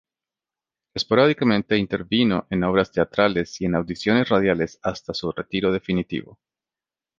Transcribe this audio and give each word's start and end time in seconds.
Esporádicamente 0.95 1.77
intervino 1.77 2.47
en 2.49 2.63
obras 2.63 2.91
teatrales 2.91 3.61
y 3.61 3.65
en 3.65 3.75
audiciones 3.75 4.29
radiales 4.29 4.79
hasta 4.81 5.13
su 5.13 5.31
retiro 5.31 5.71
definitivo. 5.71 6.39